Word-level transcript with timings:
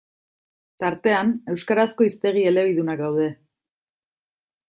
Tartean, 0.83 1.33
euskarazko 1.55 2.07
hiztegi 2.07 2.45
elebidunak 2.53 3.05
daude. 3.05 3.31